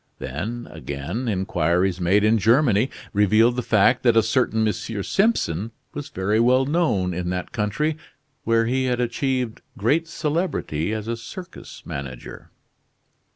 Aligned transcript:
Then 0.17 0.67
again, 0.71 1.27
inquiries 1.27 2.01
made 2.01 2.23
in 2.23 2.39
Germany 2.39 2.89
revealed 3.13 3.55
the 3.55 3.61
fact 3.61 4.01
that 4.01 4.17
a 4.17 4.23
certain 4.23 4.65
M. 4.67 4.73
Simpson 4.73 5.69
was 5.93 6.09
very 6.09 6.39
well 6.39 6.65
known 6.65 7.13
in 7.13 7.29
that 7.29 7.51
country, 7.51 7.97
where 8.43 8.65
he 8.65 8.85
had 8.85 8.99
achieved 8.99 9.61
great 9.77 10.07
celebrity 10.07 10.91
as 10.91 11.07
a 11.07 11.15
circus 11.15 11.83
manager. 11.85 12.49